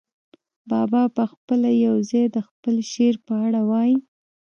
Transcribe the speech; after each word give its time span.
بابا 0.69 1.03
پخپله 1.17 1.69
یو 1.85 1.95
ځای 2.09 2.25
د 2.35 2.37
خپل 2.47 2.75
شعر 2.91 3.15
په 3.27 3.33
اړه 3.45 3.61
وايي. 3.69 3.97